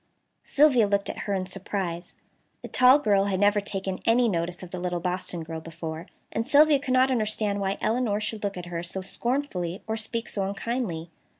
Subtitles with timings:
[0.43, 2.15] Sylvia looked at her in surprise.
[2.63, 6.43] The tall girl had never taken any notice of the little Boston girl before, and
[6.43, 10.43] Sylvia could not understand why Elinor should look at her so scornfully or speak so
[10.49, 11.11] unkindly.